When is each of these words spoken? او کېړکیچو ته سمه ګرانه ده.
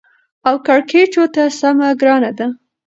او 0.47 0.55
کېړکیچو 0.65 1.23
ته 1.33 1.43
سمه 1.59 1.89
ګرانه 1.99 2.31
ده. 2.37 2.47